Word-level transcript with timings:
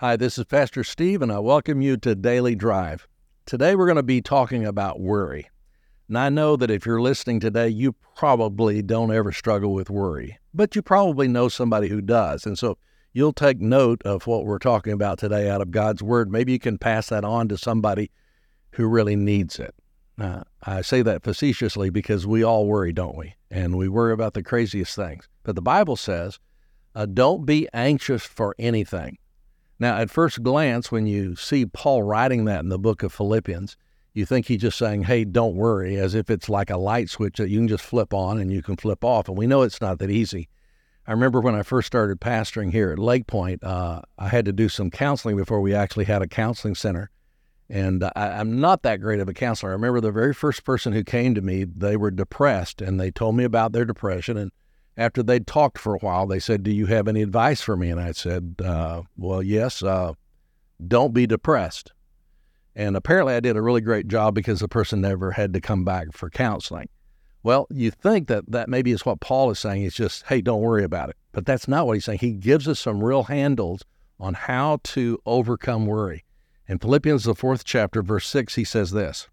Hi, 0.00 0.14
this 0.14 0.38
is 0.38 0.44
Pastor 0.44 0.84
Steve, 0.84 1.22
and 1.22 1.32
I 1.32 1.40
welcome 1.40 1.80
you 1.80 1.96
to 1.96 2.14
Daily 2.14 2.54
Drive. 2.54 3.08
Today 3.46 3.74
we're 3.74 3.86
going 3.86 3.96
to 3.96 4.04
be 4.04 4.22
talking 4.22 4.64
about 4.64 5.00
worry. 5.00 5.50
And 6.06 6.16
I 6.16 6.28
know 6.28 6.54
that 6.54 6.70
if 6.70 6.86
you're 6.86 7.02
listening 7.02 7.40
today, 7.40 7.68
you 7.68 7.96
probably 8.14 8.80
don't 8.80 9.12
ever 9.12 9.32
struggle 9.32 9.72
with 9.74 9.90
worry, 9.90 10.38
but 10.54 10.76
you 10.76 10.82
probably 10.82 11.26
know 11.26 11.48
somebody 11.48 11.88
who 11.88 12.00
does. 12.00 12.46
And 12.46 12.56
so 12.56 12.78
you'll 13.12 13.32
take 13.32 13.60
note 13.60 14.00
of 14.04 14.28
what 14.28 14.44
we're 14.44 14.60
talking 14.60 14.92
about 14.92 15.18
today 15.18 15.50
out 15.50 15.60
of 15.60 15.72
God's 15.72 16.00
Word. 16.00 16.30
Maybe 16.30 16.52
you 16.52 16.60
can 16.60 16.78
pass 16.78 17.08
that 17.08 17.24
on 17.24 17.48
to 17.48 17.58
somebody 17.58 18.12
who 18.74 18.86
really 18.86 19.16
needs 19.16 19.58
it. 19.58 19.74
Uh, 20.16 20.44
I 20.62 20.82
say 20.82 21.02
that 21.02 21.24
facetiously 21.24 21.90
because 21.90 22.24
we 22.24 22.44
all 22.44 22.68
worry, 22.68 22.92
don't 22.92 23.16
we? 23.16 23.34
And 23.50 23.76
we 23.76 23.88
worry 23.88 24.12
about 24.12 24.34
the 24.34 24.44
craziest 24.44 24.94
things. 24.94 25.28
But 25.42 25.56
the 25.56 25.60
Bible 25.60 25.96
says, 25.96 26.38
uh, 26.94 27.06
don't 27.06 27.44
be 27.44 27.66
anxious 27.74 28.22
for 28.22 28.54
anything 28.60 29.18
now, 29.78 29.96
at 29.96 30.10
first 30.10 30.42
glance, 30.42 30.90
when 30.90 31.06
you 31.06 31.36
see 31.36 31.66
Paul 31.66 32.02
writing 32.02 32.44
that 32.46 32.60
in 32.60 32.68
the 32.68 32.78
book 32.78 33.02
of 33.02 33.12
Philippians, 33.12 33.76
you 34.12 34.26
think 34.26 34.46
he's 34.46 34.60
just 34.60 34.78
saying, 34.78 35.04
hey, 35.04 35.24
don't 35.24 35.54
worry, 35.54 35.96
as 35.96 36.14
if 36.14 36.28
it's 36.30 36.48
like 36.48 36.70
a 36.70 36.76
light 36.76 37.08
switch 37.08 37.36
that 37.36 37.50
you 37.50 37.58
can 37.58 37.68
just 37.68 37.84
flip 37.84 38.12
on 38.12 38.38
and 38.38 38.52
you 38.52 38.62
can 38.62 38.76
flip 38.76 39.04
off. 39.04 39.28
And 39.28 39.38
we 39.38 39.46
know 39.46 39.62
it's 39.62 39.80
not 39.80 39.98
that 40.00 40.10
easy. 40.10 40.48
I 41.06 41.12
remember 41.12 41.40
when 41.40 41.54
I 41.54 41.62
first 41.62 41.86
started 41.86 42.20
pastoring 42.20 42.72
here 42.72 42.90
at 42.90 42.98
Lakepointe, 42.98 43.62
uh, 43.62 44.02
I 44.18 44.28
had 44.28 44.44
to 44.46 44.52
do 44.52 44.68
some 44.68 44.90
counseling 44.90 45.36
before 45.36 45.60
we 45.60 45.74
actually 45.74 46.04
had 46.04 46.20
a 46.20 46.26
counseling 46.26 46.74
center. 46.74 47.10
And 47.70 48.02
I, 48.04 48.10
I'm 48.16 48.60
not 48.60 48.82
that 48.82 49.00
great 49.00 49.20
of 49.20 49.28
a 49.28 49.34
counselor. 49.34 49.70
I 49.70 49.74
remember 49.74 50.00
the 50.00 50.10
very 50.10 50.34
first 50.34 50.64
person 50.64 50.92
who 50.92 51.04
came 51.04 51.34
to 51.34 51.40
me, 51.40 51.64
they 51.64 51.96
were 51.96 52.10
depressed 52.10 52.82
and 52.82 52.98
they 52.98 53.10
told 53.10 53.36
me 53.36 53.44
about 53.44 53.72
their 53.72 53.84
depression. 53.84 54.36
And 54.36 54.50
after 54.98 55.22
they'd 55.22 55.46
talked 55.46 55.78
for 55.78 55.94
a 55.94 55.98
while, 55.98 56.26
they 56.26 56.40
said, 56.40 56.64
Do 56.64 56.72
you 56.72 56.86
have 56.86 57.06
any 57.06 57.22
advice 57.22 57.62
for 57.62 57.76
me? 57.76 57.88
And 57.88 58.00
I 58.00 58.12
said, 58.12 58.56
uh, 58.62 59.02
Well, 59.16 59.42
yes, 59.42 59.82
uh, 59.82 60.12
don't 60.86 61.14
be 61.14 61.26
depressed. 61.26 61.92
And 62.74 62.96
apparently, 62.96 63.34
I 63.34 63.40
did 63.40 63.56
a 63.56 63.62
really 63.62 63.80
great 63.80 64.08
job 64.08 64.34
because 64.34 64.60
the 64.60 64.68
person 64.68 65.00
never 65.00 65.30
had 65.32 65.54
to 65.54 65.60
come 65.60 65.84
back 65.84 66.12
for 66.12 66.28
counseling. 66.28 66.88
Well, 67.44 67.68
you 67.70 67.92
think 67.92 68.26
that 68.28 68.50
that 68.50 68.68
maybe 68.68 68.90
is 68.90 69.06
what 69.06 69.20
Paul 69.20 69.50
is 69.50 69.60
saying. 69.60 69.84
It's 69.84 69.96
just, 69.96 70.26
hey, 70.26 70.40
don't 70.40 70.60
worry 70.60 70.84
about 70.84 71.10
it. 71.10 71.16
But 71.32 71.46
that's 71.46 71.68
not 71.68 71.86
what 71.86 71.94
he's 71.94 72.04
saying. 72.04 72.18
He 72.18 72.32
gives 72.32 72.66
us 72.66 72.80
some 72.80 73.02
real 73.02 73.24
handles 73.24 73.84
on 74.18 74.34
how 74.34 74.80
to 74.82 75.18
overcome 75.24 75.86
worry. 75.86 76.24
In 76.66 76.78
Philippians, 76.78 77.24
the 77.24 77.36
fourth 77.36 77.64
chapter, 77.64 78.02
verse 78.02 78.28
6, 78.28 78.56
he 78.56 78.64
says 78.64 78.90
this 78.90 79.28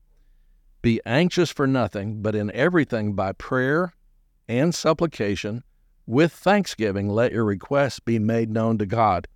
Be 0.84 1.02
anxious 1.06 1.50
for 1.50 1.66
nothing, 1.66 2.22
but 2.22 2.36
in 2.36 2.52
everything 2.52 3.14
by 3.14 3.32
prayer 3.32 3.94
and 4.48 4.74
supplication 4.74 5.64
with 6.06 6.32
thanksgiving 6.32 7.10
let 7.10 7.32
your 7.32 7.46
requests 7.46 8.00
be 8.00 8.20
made 8.20 8.50
known 8.50 8.78
to 8.78 8.86
God. 8.86 9.28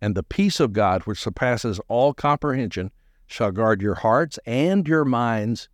And 0.00 0.14
the 0.14 0.22
peace 0.22 0.60
of 0.60 0.72
God, 0.72 1.02
which 1.02 1.20
surpasses 1.20 1.80
all 1.88 2.14
comprehension, 2.14 2.90
shall 3.26 3.50
guard 3.50 3.82
your 3.82 3.96
hearts 3.96 4.38
and 4.46 4.86
your 4.86 5.04
minds 5.04 5.68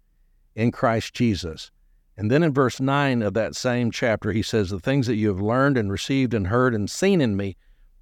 in 0.55 0.73
Christ 0.73 1.15
Jesus. 1.15 1.71
And 2.17 2.31
then 2.31 2.43
in 2.43 2.53
verse 2.53 2.81
9 2.81 3.23
of 3.23 3.35
that 3.35 3.57
same 3.57 3.91
chapter, 3.91 4.33
he 4.33 4.43
says, 4.43 4.71
The 4.71 4.79
things 4.79 5.07
that 5.07 5.17
you 5.17 5.29
have 5.29 5.41
learned 5.41 5.79
and 5.79 5.91
received 5.91 6.35
and 6.35 6.49
heard 6.49 6.75
and 6.75 6.91
seen 6.91 7.21
in 7.21 7.37
me, 7.37 7.57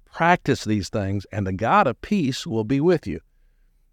practice 0.05 0.63
these 0.63 0.89
things, 0.89 1.25
and 1.31 1.47
the 1.47 1.53
God 1.53 1.87
of 1.87 2.01
peace 2.01 2.45
will 2.45 2.65
be 2.65 2.81
with 2.81 3.07
you. 3.07 3.21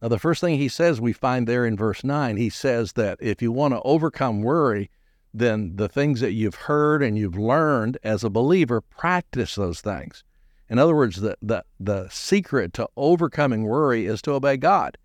Now, 0.03 0.09
the 0.09 0.19
first 0.19 0.41
thing 0.41 0.59
he 0.59 0.69
says 0.69 1.00
we 1.00 1.12
find 1.12 1.47
there 1.47 1.65
in 1.65 1.77
verse 1.77 2.04
9, 2.04 2.37
he 2.37 2.50
says 2.50 2.93
that 2.94 3.19
if 3.21 3.41
you 3.43 3.53
want 3.53 3.75
to 3.75 3.82
overcome 3.82 4.43
worry, 4.43 4.91
then 5.34 5.77
the 5.77 5.89
things 5.89 6.21
that 6.21 6.33
you've 6.33 6.55
heard 6.55 7.03
and 7.03 7.19
you've 7.19 7.39
learned 7.39 7.99
as 8.03 8.25
a 8.25 8.31
believer, 8.31 8.81
practice 8.81 9.55
those 9.55 9.81
things. 9.81 10.25
In 10.69 10.78
other 10.78 10.94
words, 10.94 11.16
the, 11.16 11.37
the, 11.41 11.65
the 11.81 12.09
secret 12.09 12.72
to 12.75 12.89
overcoming 12.97 13.65
worry 13.65 14.06
is 14.06 14.21
to 14.22 14.33
obey 14.33 14.56
God. 14.56 14.99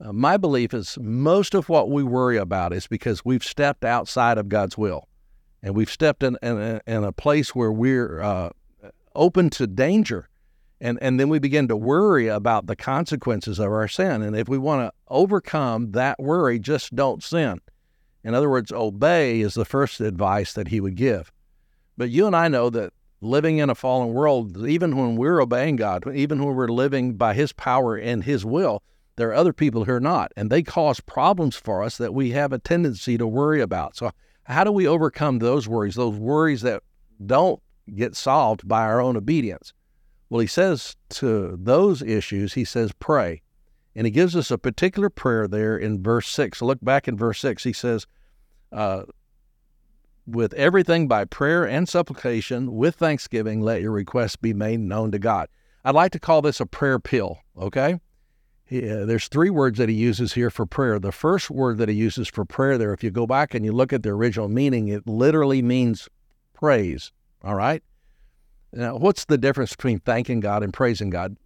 Uh, 0.00 0.12
my 0.12 0.36
belief 0.36 0.74
is 0.74 0.98
most 1.00 1.54
of 1.54 1.68
what 1.68 1.90
we 1.90 2.02
worry 2.02 2.36
about 2.36 2.72
is 2.72 2.86
because 2.86 3.24
we've 3.24 3.44
stepped 3.44 3.84
outside 3.84 4.38
of 4.38 4.48
God's 4.48 4.76
will. 4.76 5.08
And 5.62 5.74
we've 5.74 5.90
stepped 5.90 6.22
in, 6.22 6.36
in, 6.42 6.80
in 6.86 7.04
a 7.04 7.12
place 7.12 7.54
where 7.54 7.72
we're 7.72 8.20
uh, 8.20 8.50
open 9.14 9.50
to 9.50 9.66
danger. 9.66 10.28
And, 10.80 10.98
and 11.00 11.18
then 11.18 11.30
we 11.30 11.38
begin 11.38 11.68
to 11.68 11.76
worry 11.76 12.28
about 12.28 12.66
the 12.66 12.76
consequences 12.76 13.58
of 13.58 13.72
our 13.72 13.88
sin. 13.88 14.22
And 14.22 14.36
if 14.36 14.48
we 14.48 14.58
want 14.58 14.86
to 14.86 14.92
overcome 15.08 15.92
that 15.92 16.20
worry, 16.20 16.58
just 16.58 16.94
don't 16.94 17.22
sin. 17.22 17.60
In 18.26 18.34
other 18.34 18.50
words, 18.50 18.72
obey 18.72 19.40
is 19.40 19.54
the 19.54 19.64
first 19.64 20.00
advice 20.00 20.52
that 20.54 20.66
he 20.66 20.80
would 20.80 20.96
give. 20.96 21.30
But 21.96 22.10
you 22.10 22.26
and 22.26 22.34
I 22.34 22.48
know 22.48 22.70
that 22.70 22.92
living 23.20 23.58
in 23.58 23.70
a 23.70 23.74
fallen 23.76 24.12
world, 24.12 24.66
even 24.66 24.96
when 24.96 25.14
we're 25.14 25.40
obeying 25.40 25.76
God, 25.76 26.12
even 26.12 26.44
when 26.44 26.56
we're 26.56 26.66
living 26.66 27.14
by 27.14 27.34
his 27.34 27.52
power 27.52 27.94
and 27.94 28.24
his 28.24 28.44
will, 28.44 28.82
there 29.14 29.28
are 29.28 29.34
other 29.34 29.52
people 29.52 29.84
who 29.84 29.92
are 29.92 30.00
not, 30.00 30.32
and 30.36 30.50
they 30.50 30.64
cause 30.64 30.98
problems 30.98 31.54
for 31.54 31.84
us 31.84 31.98
that 31.98 32.14
we 32.14 32.32
have 32.32 32.52
a 32.52 32.58
tendency 32.58 33.16
to 33.16 33.28
worry 33.28 33.60
about. 33.60 33.96
So, 33.96 34.10
how 34.42 34.64
do 34.64 34.72
we 34.72 34.88
overcome 34.88 35.38
those 35.38 35.68
worries, 35.68 35.94
those 35.94 36.16
worries 36.16 36.62
that 36.62 36.82
don't 37.24 37.62
get 37.94 38.16
solved 38.16 38.66
by 38.66 38.82
our 38.82 39.00
own 39.00 39.16
obedience? 39.16 39.72
Well, 40.30 40.40
he 40.40 40.48
says 40.48 40.96
to 41.10 41.56
those 41.62 42.02
issues, 42.02 42.54
he 42.54 42.64
says, 42.64 42.90
pray. 42.98 43.42
And 43.96 44.06
he 44.06 44.10
gives 44.10 44.36
us 44.36 44.50
a 44.50 44.58
particular 44.58 45.08
prayer 45.08 45.48
there 45.48 45.76
in 45.76 46.02
verse 46.02 46.28
6. 46.28 46.60
Look 46.60 46.78
back 46.82 47.08
in 47.08 47.16
verse 47.16 47.40
6. 47.40 47.64
He 47.64 47.72
says, 47.72 48.06
uh, 48.70 49.04
with 50.26 50.52
everything 50.52 51.08
by 51.08 51.24
prayer 51.24 51.66
and 51.66 51.88
supplication, 51.88 52.74
with 52.74 52.96
thanksgiving, 52.96 53.62
let 53.62 53.80
your 53.80 53.92
requests 53.92 54.36
be 54.36 54.52
made 54.52 54.80
known 54.80 55.12
to 55.12 55.18
God. 55.18 55.48
I'd 55.82 55.94
like 55.94 56.12
to 56.12 56.18
call 56.18 56.42
this 56.42 56.60
a 56.60 56.66
prayer 56.66 56.98
pill, 56.98 57.38
okay? 57.56 57.94
Uh, 58.70 59.06
there's 59.06 59.28
three 59.28 59.48
words 59.48 59.78
that 59.78 59.88
he 59.88 59.94
uses 59.94 60.34
here 60.34 60.50
for 60.50 60.66
prayer. 60.66 60.98
The 60.98 61.12
first 61.12 61.50
word 61.50 61.78
that 61.78 61.88
he 61.88 61.94
uses 61.94 62.28
for 62.28 62.44
prayer 62.44 62.76
there, 62.76 62.92
if 62.92 63.02
you 63.02 63.10
go 63.10 63.26
back 63.26 63.54
and 63.54 63.64
you 63.64 63.72
look 63.72 63.94
at 63.94 64.02
the 64.02 64.10
original 64.10 64.48
meaning, 64.48 64.88
it 64.88 65.06
literally 65.06 65.62
means 65.62 66.06
praise, 66.52 67.12
all 67.42 67.54
right? 67.54 67.82
Now, 68.74 68.96
what's 68.96 69.24
the 69.24 69.38
difference 69.38 69.70
between 69.70 70.00
thanking 70.00 70.40
God 70.40 70.62
and 70.62 70.72
praising 70.72 71.08
God? 71.08 71.36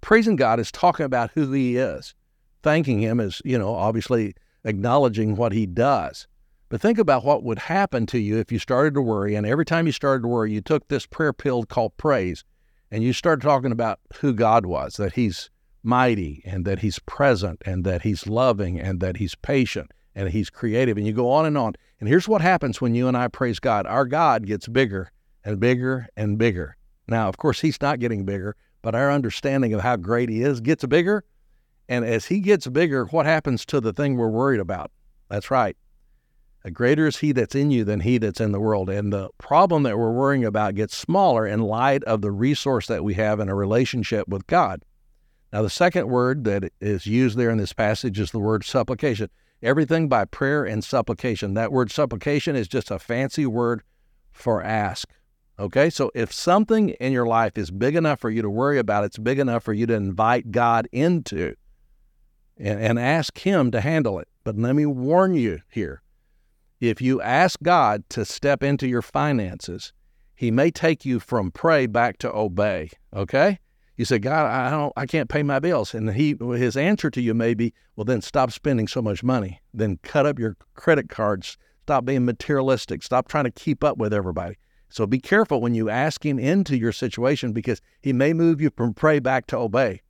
Praising 0.00 0.36
God 0.36 0.60
is 0.60 0.72
talking 0.72 1.06
about 1.06 1.30
who 1.34 1.52
he 1.52 1.76
is. 1.76 2.14
Thanking 2.62 3.00
him 3.00 3.20
is, 3.20 3.40
you 3.44 3.58
know, 3.58 3.74
obviously 3.74 4.34
acknowledging 4.64 5.36
what 5.36 5.52
he 5.52 5.66
does. 5.66 6.26
But 6.68 6.80
think 6.80 6.98
about 6.98 7.24
what 7.24 7.42
would 7.42 7.58
happen 7.58 8.06
to 8.06 8.18
you 8.18 8.38
if 8.38 8.52
you 8.52 8.58
started 8.58 8.94
to 8.94 9.02
worry, 9.02 9.34
and 9.34 9.44
every 9.44 9.64
time 9.64 9.86
you 9.86 9.92
started 9.92 10.22
to 10.22 10.28
worry, 10.28 10.52
you 10.52 10.60
took 10.60 10.86
this 10.86 11.04
prayer 11.04 11.32
pill 11.32 11.64
called 11.64 11.96
praise, 11.96 12.44
and 12.92 13.02
you 13.02 13.12
started 13.12 13.42
talking 13.42 13.72
about 13.72 13.98
who 14.20 14.32
God 14.32 14.66
was, 14.66 14.96
that 14.96 15.14
He's 15.14 15.50
mighty, 15.82 16.42
and 16.46 16.64
that 16.66 16.78
He's 16.78 17.00
present, 17.00 17.60
and 17.66 17.84
that 17.84 18.02
He's 18.02 18.28
loving, 18.28 18.78
and 18.78 19.00
that 19.00 19.16
He's 19.16 19.34
patient, 19.34 19.90
and 20.14 20.28
He's 20.28 20.48
creative, 20.48 20.96
and 20.96 21.06
you 21.06 21.12
go 21.12 21.28
on 21.30 21.44
and 21.44 21.58
on. 21.58 21.74
And 21.98 22.08
here's 22.08 22.28
what 22.28 22.40
happens 22.40 22.80
when 22.80 22.94
you 22.94 23.08
and 23.08 23.16
I 23.16 23.26
praise 23.26 23.58
God 23.58 23.84
our 23.86 24.06
God 24.06 24.46
gets 24.46 24.68
bigger 24.68 25.10
and 25.44 25.58
bigger 25.58 26.06
and 26.16 26.38
bigger. 26.38 26.76
Now, 27.08 27.28
of 27.28 27.36
course, 27.36 27.60
He's 27.60 27.80
not 27.80 27.98
getting 27.98 28.24
bigger, 28.24 28.54
but 28.82 28.94
our 28.94 29.10
understanding 29.10 29.74
of 29.74 29.80
how 29.80 29.96
great 29.96 30.28
He 30.28 30.42
is 30.42 30.60
gets 30.60 30.84
bigger. 30.86 31.24
And 31.88 32.04
as 32.04 32.26
He 32.26 32.40
gets 32.40 32.66
bigger, 32.66 33.06
what 33.06 33.26
happens 33.26 33.64
to 33.66 33.80
the 33.80 33.92
thing 33.92 34.16
we're 34.16 34.28
worried 34.28 34.60
about? 34.60 34.90
That's 35.30 35.50
right 35.50 35.76
A 36.64 36.70
greater 36.70 37.06
is 37.06 37.18
he 37.18 37.32
that's 37.32 37.54
in 37.54 37.70
you 37.70 37.84
than 37.84 38.00
he 38.00 38.18
that's 38.18 38.40
in 38.40 38.52
the 38.52 38.60
world. 38.60 38.90
And 38.90 39.12
the 39.12 39.30
problem 39.38 39.84
that 39.84 39.98
we're 39.98 40.12
worrying 40.12 40.44
about 40.44 40.74
gets 40.74 40.96
smaller 40.96 41.46
in 41.46 41.60
light 41.60 42.04
of 42.04 42.20
the 42.20 42.32
resource 42.32 42.86
that 42.88 43.04
we 43.04 43.14
have 43.14 43.40
in 43.40 43.48
a 43.48 43.54
relationship 43.54 44.28
with 44.28 44.46
God. 44.46 44.84
Now, 45.52 45.62
the 45.62 45.70
second 45.70 46.08
word 46.08 46.44
that 46.44 46.72
is 46.80 47.06
used 47.06 47.36
there 47.38 47.50
in 47.50 47.58
this 47.58 47.72
passage 47.72 48.20
is 48.20 48.30
the 48.30 48.38
word 48.38 48.64
supplication. 48.64 49.30
Everything 49.62 50.08
by 50.08 50.24
prayer 50.24 50.64
and 50.64 50.82
supplication. 50.82 51.54
That 51.54 51.72
word 51.72 51.90
supplication 51.90 52.56
is 52.56 52.68
just 52.68 52.90
a 52.90 52.98
fancy 52.98 53.46
word 53.46 53.82
for 54.32 54.62
ask. 54.62 55.08
Okay, 55.60 55.90
so 55.90 56.10
if 56.14 56.32
something 56.32 56.88
in 56.88 57.12
your 57.12 57.26
life 57.26 57.58
is 57.58 57.70
big 57.70 57.94
enough 57.94 58.18
for 58.18 58.30
you 58.30 58.40
to 58.40 58.48
worry 58.48 58.78
about, 58.78 59.04
it's 59.04 59.18
big 59.18 59.38
enough 59.38 59.62
for 59.62 59.74
you 59.74 59.84
to 59.84 59.92
invite 59.92 60.50
God 60.50 60.88
into 60.90 61.54
and, 62.56 62.80
and 62.80 62.98
ask 62.98 63.38
Him 63.38 63.70
to 63.72 63.82
handle 63.82 64.18
it. 64.18 64.28
But 64.42 64.56
let 64.56 64.74
me 64.74 64.86
warn 64.86 65.34
you 65.34 65.58
here 65.68 66.00
if 66.80 67.02
you 67.02 67.20
ask 67.20 67.60
God 67.62 68.04
to 68.08 68.24
step 68.24 68.62
into 68.62 68.88
your 68.88 69.02
finances, 69.02 69.92
He 70.34 70.50
may 70.50 70.70
take 70.70 71.04
you 71.04 71.20
from 71.20 71.50
pray 71.50 71.84
back 71.84 72.16
to 72.18 72.34
obey. 72.34 72.88
Okay? 73.14 73.58
You 73.98 74.06
say, 74.06 74.18
God, 74.18 74.46
I 74.46 74.70
don't, 74.70 74.94
I 74.96 75.04
can't 75.04 75.28
pay 75.28 75.42
my 75.42 75.58
bills, 75.58 75.92
and 75.92 76.10
he, 76.14 76.34
his 76.40 76.74
answer 76.74 77.10
to 77.10 77.20
you 77.20 77.34
may 77.34 77.52
be, 77.52 77.74
well, 77.96 78.06
then 78.06 78.22
stop 78.22 78.50
spending 78.50 78.88
so 78.88 79.02
much 79.02 79.22
money. 79.22 79.60
Then 79.74 79.98
cut 80.02 80.24
up 80.24 80.38
your 80.38 80.56
credit 80.72 81.10
cards. 81.10 81.58
Stop 81.82 82.06
being 82.06 82.24
materialistic. 82.24 83.02
Stop 83.02 83.28
trying 83.28 83.44
to 83.44 83.50
keep 83.50 83.84
up 83.84 83.98
with 83.98 84.14
everybody. 84.14 84.56
So 84.90 85.06
be 85.06 85.20
careful 85.20 85.60
when 85.60 85.74
you 85.74 85.88
ask 85.88 86.24
him 86.24 86.38
into 86.38 86.76
your 86.76 86.92
situation 86.92 87.52
because 87.52 87.80
he 88.02 88.12
may 88.12 88.32
move 88.32 88.60
you 88.60 88.70
from 88.76 88.92
pray 88.92 89.20
back 89.20 89.46
to 89.48 89.56
obey. 89.56 90.02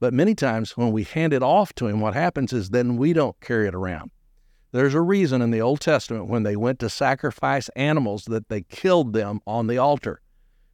But 0.00 0.14
many 0.14 0.34
times 0.34 0.76
when 0.76 0.92
we 0.92 1.04
hand 1.04 1.32
it 1.32 1.42
off 1.42 1.74
to 1.74 1.86
him, 1.86 2.00
what 2.00 2.14
happens 2.14 2.52
is 2.52 2.70
then 2.70 2.96
we 2.96 3.12
don't 3.12 3.38
carry 3.40 3.68
it 3.68 3.74
around. 3.74 4.10
There's 4.72 4.94
a 4.94 5.00
reason 5.00 5.42
in 5.42 5.50
the 5.50 5.60
Old 5.60 5.80
Testament 5.80 6.28
when 6.28 6.42
they 6.42 6.56
went 6.56 6.78
to 6.80 6.90
sacrifice 6.90 7.68
animals 7.70 8.24
that 8.24 8.48
they 8.48 8.62
killed 8.62 9.12
them 9.12 9.40
on 9.46 9.66
the 9.66 9.78
altar. 9.78 10.20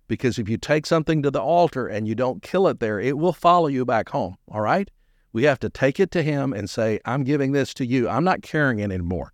Because 0.09 0.39
if 0.39 0.49
you 0.49 0.59
take 0.59 0.85
something 0.85 1.23
to 1.23 1.31
the 1.31 1.41
altar 1.41 1.87
and 1.87 2.07
you 2.07 2.15
don't 2.15 2.43
kill 2.43 2.69
it 2.69 2.81
there, 2.81 3.01
it 3.01 3.17
will 3.17 3.33
follow 3.33 3.69
you 3.69 3.85
back 3.85 4.11
home. 4.11 4.37
All 4.49 4.61
right? 4.61 4.91
We 5.33 5.45
have 5.45 5.59
to 5.61 5.71
take 5.71 5.99
it 5.99 6.11
to 6.13 6.23
Him 6.23 6.53
and 6.53 6.69
say, 6.69 7.01
I'm 7.05 7.25
giving 7.25 7.53
this 7.53 7.73
to 7.75 7.87
you. 7.87 8.09
I'm 8.09 8.25
not 8.25 8.43
carrying 8.43 8.81
it 8.81 8.93
anymore. 8.93 9.33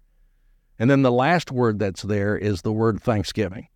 And 0.79 0.91
then 0.91 1.03
the 1.03 1.13
last 1.13 1.51
word 1.51 1.79
that's 1.79 2.03
there 2.03 2.37
is 2.37 2.63
the 2.63 2.73
word 2.73 3.03
thanksgiving. 3.03 3.69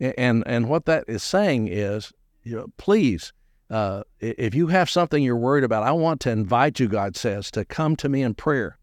And, 0.00 0.44
and 0.46 0.68
what 0.68 0.84
that 0.86 1.04
is 1.08 1.22
saying 1.22 1.68
is, 1.68 2.12
you 2.44 2.56
know, 2.56 2.66
please, 2.76 3.32
uh, 3.70 4.02
if 4.20 4.54
you 4.54 4.68
have 4.68 4.88
something 4.88 5.22
you're 5.22 5.36
worried 5.36 5.64
about, 5.64 5.82
I 5.82 5.92
want 5.92 6.20
to 6.22 6.30
invite 6.30 6.80
you, 6.80 6.88
God 6.88 7.16
says, 7.16 7.50
to 7.52 7.64
come 7.64 7.96
to 7.96 8.08
me 8.08 8.22
in 8.22 8.34
prayer. 8.34 8.78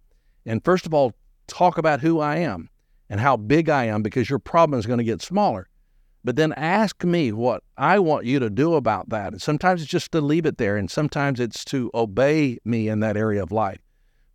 And 0.45 0.63
first 0.63 0.85
of 0.85 0.93
all, 0.93 1.13
talk 1.47 1.77
about 1.77 2.01
who 2.01 2.19
I 2.19 2.37
am 2.37 2.69
and 3.09 3.19
how 3.19 3.37
big 3.37 3.69
I 3.69 3.85
am 3.85 4.03
because 4.03 4.29
your 4.29 4.39
problem 4.39 4.79
is 4.79 4.85
going 4.85 4.99
to 4.99 5.03
get 5.03 5.21
smaller. 5.21 5.69
But 6.23 6.35
then 6.35 6.53
ask 6.53 7.03
me 7.03 7.31
what 7.31 7.63
I 7.77 7.99
want 7.99 8.25
you 8.25 8.39
to 8.39 8.49
do 8.49 8.73
about 8.73 9.09
that. 9.09 9.33
And 9.33 9.41
sometimes 9.41 9.81
it's 9.81 9.91
just 9.91 10.11
to 10.11 10.21
leave 10.21 10.47
it 10.47 10.57
there, 10.57 10.75
and 10.75 10.89
sometimes 10.89 11.39
it's 11.39 11.63
to 11.65 11.91
obey 11.93 12.57
me 12.65 12.89
in 12.89 12.99
that 13.01 13.15
area 13.15 13.43
of 13.43 13.51
life. 13.51 13.79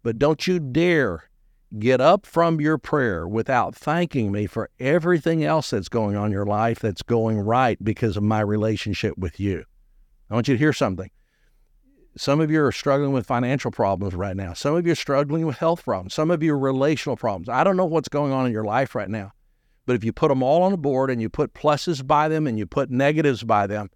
But 0.02 0.18
don't 0.18 0.46
you 0.46 0.60
dare 0.60 1.29
get 1.78 2.00
up 2.00 2.26
from 2.26 2.60
your 2.60 2.78
prayer 2.78 3.26
without 3.26 3.74
thanking 3.74 4.32
me 4.32 4.46
for 4.46 4.70
everything 4.80 5.44
else 5.44 5.70
that's 5.70 5.88
going 5.88 6.16
on 6.16 6.26
in 6.26 6.32
your 6.32 6.46
life 6.46 6.80
that's 6.80 7.02
going 7.02 7.38
right 7.38 7.82
because 7.82 8.16
of 8.16 8.22
my 8.22 8.40
relationship 8.40 9.16
with 9.16 9.38
you. 9.38 9.64
I 10.28 10.34
want 10.34 10.48
you 10.48 10.54
to 10.54 10.58
hear 10.58 10.72
something. 10.72 11.10
Some 12.16 12.40
of 12.40 12.50
you 12.50 12.62
are 12.64 12.72
struggling 12.72 13.12
with 13.12 13.26
financial 13.26 13.70
problems 13.70 14.14
right 14.14 14.36
now. 14.36 14.52
Some 14.52 14.74
of 14.74 14.84
you 14.84 14.92
are 14.92 14.96
struggling 14.96 15.46
with 15.46 15.58
health 15.58 15.84
problems. 15.84 16.12
Some 16.12 16.30
of 16.30 16.42
you 16.42 16.54
are 16.54 16.58
relational 16.58 17.16
problems. 17.16 17.48
I 17.48 17.62
don't 17.62 17.76
know 17.76 17.84
what's 17.84 18.08
going 18.08 18.32
on 18.32 18.46
in 18.46 18.52
your 18.52 18.64
life 18.64 18.96
right 18.96 19.08
now, 19.08 19.32
but 19.86 19.94
if 19.94 20.02
you 20.02 20.12
put 20.12 20.28
them 20.28 20.42
all 20.42 20.64
on 20.64 20.72
the 20.72 20.78
board 20.78 21.08
and 21.08 21.22
you 21.22 21.28
put 21.28 21.54
pluses 21.54 22.04
by 22.04 22.28
them 22.28 22.48
and 22.48 22.58
you 22.58 22.66
put 22.66 22.90
negatives 22.90 23.44
by 23.44 23.68
them, 23.68 23.90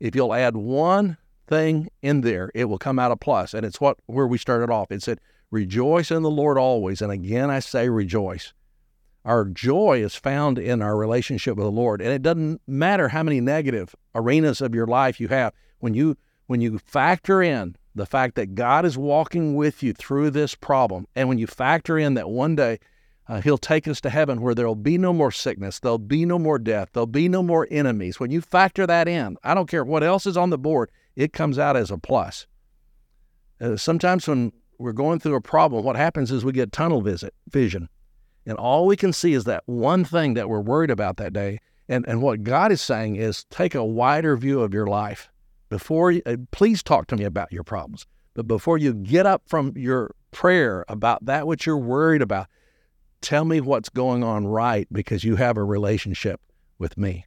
if 0.00 0.16
you'll 0.16 0.34
add 0.34 0.56
one 0.56 1.16
thing 1.46 1.88
in 2.02 2.22
there, 2.22 2.50
it 2.54 2.64
will 2.64 2.78
come 2.78 2.98
out 2.98 3.12
a 3.12 3.16
plus. 3.16 3.54
And 3.54 3.64
it's 3.64 3.80
what 3.80 3.98
where 4.06 4.26
we 4.26 4.38
started 4.38 4.70
off. 4.70 4.90
It 4.90 5.02
said, 5.02 5.20
"Rejoice 5.52 6.10
in 6.10 6.22
the 6.22 6.30
Lord 6.30 6.58
always." 6.58 7.00
And 7.00 7.12
again, 7.12 7.48
I 7.48 7.60
say 7.60 7.88
rejoice. 7.88 8.52
Our 9.24 9.44
joy 9.44 10.02
is 10.02 10.16
found 10.16 10.58
in 10.58 10.82
our 10.82 10.96
relationship 10.96 11.56
with 11.56 11.66
the 11.66 11.70
Lord, 11.70 12.00
and 12.00 12.10
it 12.10 12.22
doesn't 12.22 12.60
matter 12.66 13.08
how 13.08 13.22
many 13.22 13.40
negative 13.40 13.94
arenas 14.16 14.60
of 14.60 14.74
your 14.74 14.86
life 14.86 15.20
you 15.20 15.28
have. 15.28 15.52
When 15.78 15.94
you 15.94 16.16
when 16.46 16.60
you 16.60 16.78
factor 16.78 17.40
in 17.40 17.76
the 17.94 18.06
fact 18.06 18.34
that 18.34 18.56
God 18.56 18.84
is 18.84 18.98
walking 18.98 19.54
with 19.54 19.82
you 19.82 19.92
through 19.92 20.30
this 20.30 20.56
problem, 20.56 21.06
and 21.14 21.28
when 21.28 21.38
you 21.38 21.46
factor 21.46 21.96
in 21.96 22.14
that 22.14 22.30
one 22.30 22.56
day 22.56 22.80
uh, 23.28 23.40
He'll 23.40 23.58
take 23.58 23.86
us 23.86 24.00
to 24.00 24.10
heaven 24.10 24.40
where 24.40 24.54
there'll 24.54 24.74
be 24.74 24.98
no 24.98 25.12
more 25.12 25.30
sickness, 25.30 25.78
there'll 25.78 25.98
be 25.98 26.24
no 26.24 26.38
more 26.38 26.58
death, 26.58 26.88
there'll 26.92 27.06
be 27.06 27.28
no 27.28 27.42
more 27.42 27.68
enemies. 27.70 28.18
When 28.18 28.32
you 28.32 28.40
factor 28.40 28.86
that 28.86 29.06
in, 29.06 29.36
I 29.44 29.54
don't 29.54 29.68
care 29.68 29.84
what 29.84 30.02
else 30.02 30.26
is 30.26 30.36
on 30.36 30.50
the 30.50 30.58
board, 30.58 30.90
it 31.14 31.32
comes 31.32 31.58
out 31.58 31.76
as 31.76 31.90
a 31.90 31.98
plus. 31.98 32.46
Uh, 33.60 33.76
sometimes 33.76 34.26
when 34.26 34.52
we're 34.82 34.92
going 34.92 35.18
through 35.18 35.36
a 35.36 35.40
problem, 35.40 35.84
what 35.84 35.96
happens 35.96 36.30
is 36.30 36.44
we 36.44 36.52
get 36.52 36.72
tunnel 36.72 37.00
visit 37.00 37.34
vision, 37.48 37.88
and 38.46 38.58
all 38.58 38.86
we 38.86 38.96
can 38.96 39.12
see 39.12 39.32
is 39.32 39.44
that 39.44 39.62
one 39.66 40.04
thing 40.04 40.34
that 40.34 40.48
we're 40.48 40.60
worried 40.60 40.90
about 40.90 41.16
that 41.18 41.32
day. 41.32 41.58
And, 41.88 42.06
and 42.08 42.22
what 42.22 42.42
God 42.42 42.72
is 42.72 42.80
saying 42.80 43.16
is 43.16 43.44
take 43.44 43.74
a 43.74 43.84
wider 43.84 44.36
view 44.36 44.60
of 44.60 44.72
your 44.72 44.86
life 44.86 45.30
before 45.68 46.12
you, 46.12 46.22
uh, 46.26 46.36
please 46.50 46.82
talk 46.82 47.06
to 47.08 47.16
me 47.16 47.24
about 47.24 47.52
your 47.52 47.64
problems. 47.64 48.06
But 48.34 48.46
before 48.46 48.78
you 48.78 48.94
get 48.94 49.26
up 49.26 49.42
from 49.46 49.72
your 49.76 50.14
prayer 50.30 50.84
about 50.88 51.24
that 51.26 51.46
which 51.46 51.66
you're 51.66 51.76
worried 51.76 52.22
about, 52.22 52.46
tell 53.20 53.44
me 53.44 53.60
what's 53.60 53.88
going 53.88 54.24
on 54.24 54.46
right 54.46 54.86
because 54.92 55.24
you 55.24 55.36
have 55.36 55.56
a 55.56 55.64
relationship 55.64 56.40
with 56.78 56.96
me. 56.96 57.26